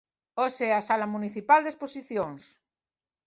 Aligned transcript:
Hoxe 0.41 0.65
é 0.69 0.79
Sala 0.81 1.07
Municipal 1.15 1.59
de 1.63 1.71
Exposicións. 1.73 2.41